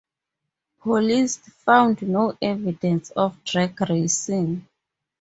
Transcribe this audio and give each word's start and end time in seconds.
Police 0.79 1.37
found 1.63 2.01
no 2.01 2.35
evidence 2.41 3.11
of 3.11 3.43
drag 3.43 3.79
racing. 3.81 4.67